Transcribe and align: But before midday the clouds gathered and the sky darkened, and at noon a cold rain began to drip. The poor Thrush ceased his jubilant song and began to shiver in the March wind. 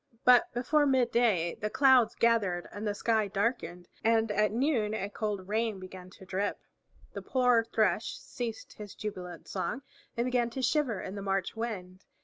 But 0.25 0.51
before 0.51 0.87
midday 0.87 1.53
the 1.61 1.69
clouds 1.69 2.15
gathered 2.15 2.67
and 2.71 2.87
the 2.87 2.95
sky 2.95 3.27
darkened, 3.27 3.87
and 4.03 4.31
at 4.31 4.51
noon 4.51 4.95
a 4.95 5.11
cold 5.11 5.47
rain 5.47 5.79
began 5.79 6.09
to 6.17 6.25
drip. 6.25 6.57
The 7.13 7.21
poor 7.21 7.63
Thrush 7.63 8.17
ceased 8.17 8.73
his 8.73 8.95
jubilant 8.95 9.47
song 9.47 9.83
and 10.17 10.25
began 10.25 10.49
to 10.49 10.61
shiver 10.63 10.99
in 11.01 11.13
the 11.13 11.21
March 11.21 11.55
wind. 11.55 12.03